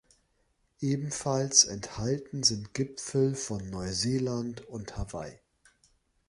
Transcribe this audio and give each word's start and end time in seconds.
Ebenfalls 0.79 1.63
enthalten 1.65 2.41
sind 2.41 2.73
Gipfel 2.73 3.35
von 3.35 3.69
Neuseeland 3.69 4.61
und 4.67 4.97
Hawaii. 4.97 5.37